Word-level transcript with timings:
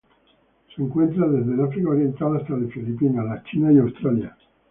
Se 0.75 0.81
encuentra 0.81 1.27
desde 1.27 1.53
el 1.53 1.61
África 1.61 1.89
Oriental 1.91 2.35
hasta 2.35 2.57
las 2.57 2.71
Filipinas, 2.73 3.23
la 3.23 3.43
China 3.43 3.71
y 3.71 3.77
Australia. 3.77 4.35